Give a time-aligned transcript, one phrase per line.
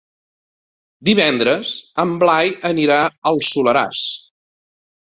[1.09, 2.99] Divendres en Blai anirà
[3.33, 4.07] al Soleràs.